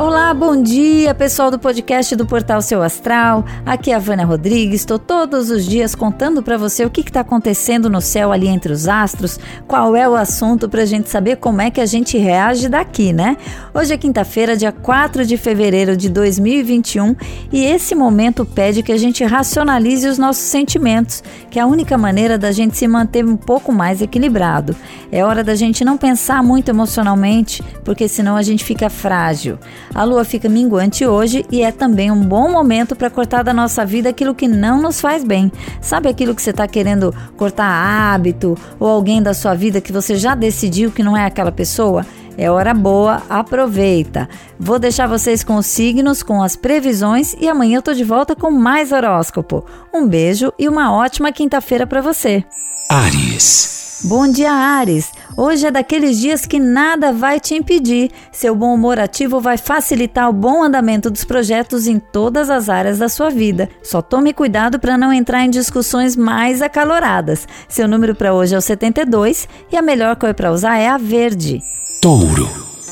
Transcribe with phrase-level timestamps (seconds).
[0.00, 3.44] Olá, bom dia, pessoal do podcast do Portal Seu Astral.
[3.66, 4.80] Aqui é a Vânia Rodrigues.
[4.80, 8.72] Estou todos os dias contando para você o que está acontecendo no céu ali entre
[8.72, 12.16] os astros, qual é o assunto para a gente saber como é que a gente
[12.16, 13.36] reage daqui, né?
[13.74, 17.14] Hoje é quinta-feira, dia 4 de fevereiro de 2021
[17.52, 21.98] e esse momento pede que a gente racionalize os nossos sentimentos, que é a única
[21.98, 24.74] maneira da gente se manter um pouco mais equilibrado.
[25.12, 29.58] É hora da gente não pensar muito emocionalmente, porque senão a gente fica frágil.
[29.94, 33.84] A lua fica minguante hoje e é também um bom momento para cortar da nossa
[33.84, 35.50] vida aquilo que não nos faz bem.
[35.80, 40.14] Sabe aquilo que você está querendo cortar hábito ou alguém da sua vida que você
[40.16, 42.06] já decidiu que não é aquela pessoa?
[42.38, 44.28] É hora boa, aproveita.
[44.58, 48.34] Vou deixar vocês com os signos, com as previsões e amanhã eu tô de volta
[48.34, 49.64] com mais horóscopo.
[49.92, 52.44] Um beijo e uma ótima quinta-feira para você.
[52.88, 54.00] Ares.
[54.04, 55.12] Bom dia, Ares.
[55.36, 58.10] Hoje é daqueles dias que nada vai te impedir.
[58.32, 62.98] Seu bom humor ativo vai facilitar o bom andamento dos projetos em todas as áreas
[62.98, 63.68] da sua vida.
[63.82, 67.46] Só tome cuidado para não entrar em discussões mais acaloradas.
[67.68, 70.98] Seu número para hoje é o 72 e a melhor cor para usar é a
[70.98, 71.60] verde.
[72.00, 72.48] Touro.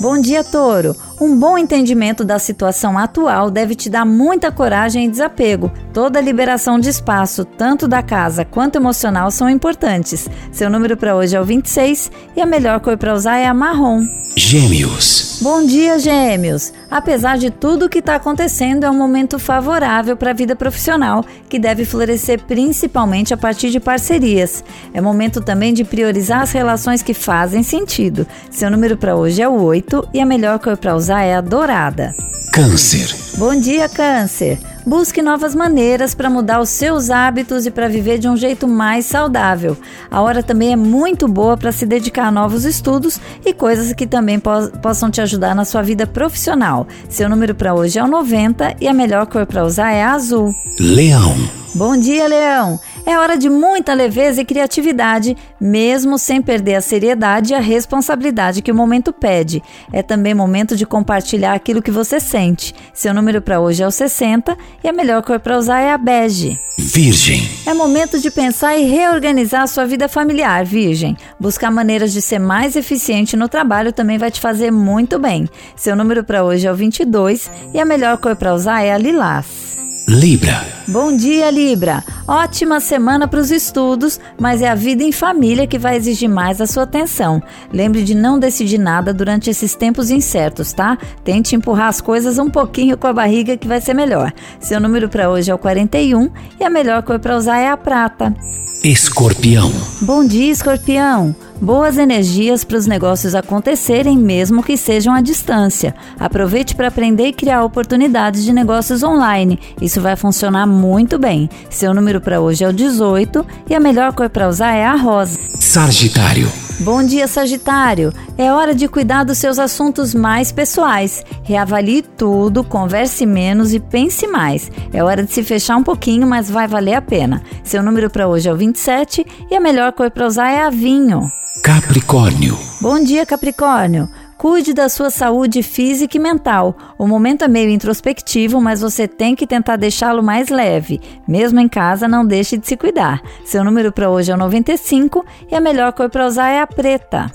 [0.00, 0.94] Bom dia, Touro.
[1.20, 5.70] Um bom entendimento da situação atual deve te dar muita coragem e desapego.
[5.92, 10.30] Toda liberação de espaço, tanto da casa quanto emocional, são importantes.
[10.50, 13.52] Seu número para hoje é o 26 e a melhor cor para usar é a
[13.52, 14.02] marrom.
[14.34, 15.38] Gêmeos.
[15.42, 16.72] Bom dia, Gêmeos!
[16.90, 21.24] Apesar de tudo o que está acontecendo, é um momento favorável para a vida profissional,
[21.48, 24.62] que deve florescer principalmente a partir de parcerias.
[24.94, 28.26] É momento também de priorizar as relações que fazem sentido.
[28.50, 31.40] Seu número para hoje é o 8 e a melhor cor para usar é a
[31.40, 32.14] dourada.
[32.52, 33.14] Câncer.
[33.36, 34.58] Bom dia, Câncer!
[34.84, 39.06] Busque novas maneiras para mudar os seus hábitos e para viver de um jeito mais
[39.06, 39.76] saudável.
[40.10, 44.06] A hora também é muito boa para se dedicar a novos estudos e coisas que
[44.06, 44.50] também po
[44.82, 46.86] possam te ajudar na sua vida profissional.
[47.08, 50.12] Seu número para hoje é o 90 e a melhor cor para usar é a
[50.12, 50.54] azul.
[50.78, 51.59] Leão.
[51.72, 52.80] Bom dia, Leão!
[53.06, 58.60] É hora de muita leveza e criatividade, mesmo sem perder a seriedade e a responsabilidade
[58.60, 59.62] que o momento pede.
[59.92, 62.74] É também momento de compartilhar aquilo que você sente.
[62.92, 65.98] Seu número para hoje é o 60 e a melhor cor para usar é a
[65.98, 66.58] bege.
[66.76, 67.48] Virgem.
[67.64, 71.16] É momento de pensar e reorganizar a sua vida familiar, Virgem.
[71.38, 75.48] Buscar maneiras de ser mais eficiente no trabalho também vai te fazer muito bem.
[75.76, 78.98] Seu número para hoje é o 22 e a melhor cor para usar é a
[78.98, 79.78] lilás.
[80.10, 80.66] Libra.
[80.88, 82.02] Bom dia, Libra.
[82.26, 86.60] Ótima semana para os estudos, mas é a vida em família que vai exigir mais
[86.60, 87.40] a sua atenção.
[87.72, 90.98] Lembre de não decidir nada durante esses tempos incertos, tá?
[91.22, 94.32] Tente empurrar as coisas um pouquinho com a barriga que vai ser melhor.
[94.58, 96.28] Seu número para hoje é o 41
[96.58, 98.34] e a melhor cor para usar é a prata.
[98.82, 99.70] Escorpião.
[100.00, 101.36] Bom dia, Escorpião.
[101.60, 105.94] Boas energias para os negócios acontecerem, mesmo que sejam à distância.
[106.18, 109.58] Aproveite para aprender e criar oportunidades de negócios online.
[109.78, 111.50] Isso vai funcionar muito bem.
[111.68, 114.94] Seu número para hoje é o 18 e a melhor cor para usar é a
[114.96, 115.38] rosa.
[115.58, 116.69] Sagitário.
[116.80, 118.10] Bom dia, Sagitário!
[118.38, 121.22] É hora de cuidar dos seus assuntos mais pessoais.
[121.42, 124.72] Reavalie tudo, converse menos e pense mais.
[124.90, 127.42] É hora de se fechar um pouquinho, mas vai valer a pena.
[127.62, 130.70] Seu número para hoje é o 27 e a melhor cor para usar é a
[130.70, 131.30] vinho.
[131.62, 132.58] Capricórnio.
[132.80, 134.08] Bom dia, Capricórnio.
[134.40, 136.74] Cuide da sua saúde física e mental.
[136.96, 140.98] O momento é meio introspectivo, mas você tem que tentar deixá-lo mais leve.
[141.28, 143.20] Mesmo em casa, não deixe de se cuidar.
[143.44, 146.66] Seu número para hoje é o 95 e a melhor cor para usar é a
[146.66, 147.30] preta.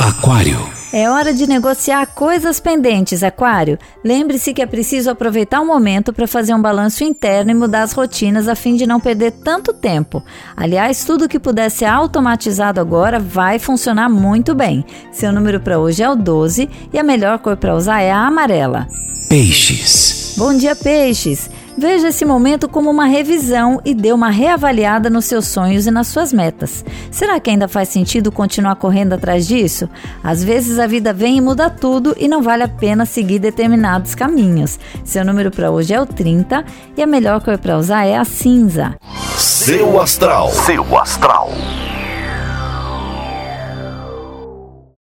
[0.00, 0.66] Aquário.
[0.94, 3.78] É hora de negociar coisas pendentes, Aquário.
[4.02, 7.92] Lembre-se que é preciso aproveitar o momento para fazer um balanço interno e mudar as
[7.92, 10.24] rotinas a fim de não perder tanto tempo.
[10.56, 14.86] Aliás, tudo que puder ser automatizado agora vai funcionar muito bem.
[15.12, 18.26] Seu número para hoje é o 12 e a melhor cor para usar é a
[18.26, 18.88] amarela.
[19.28, 20.34] Peixes.
[20.38, 21.50] Bom dia, peixes!
[21.80, 26.08] Veja esse momento como uma revisão e dê uma reavaliada nos seus sonhos e nas
[26.08, 26.84] suas metas.
[27.10, 29.88] Será que ainda faz sentido continuar correndo atrás disso?
[30.22, 34.14] Às vezes a vida vem e muda tudo e não vale a pena seguir determinados
[34.14, 34.78] caminhos.
[35.02, 36.66] Seu número para hoje é o 30
[36.98, 38.94] e a melhor cor para usar é a cinza.
[39.38, 40.50] Seu astral.
[40.50, 41.50] Seu astral.